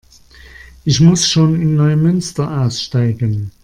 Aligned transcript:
Ich 0.83 0.99
muss 0.99 1.27
schon 1.29 1.61
in 1.61 1.75
Neumünster 1.75 2.61
aussteigen 2.63 3.51